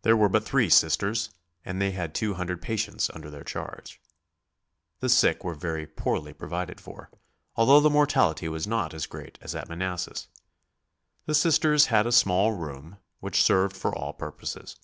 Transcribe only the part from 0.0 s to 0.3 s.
There were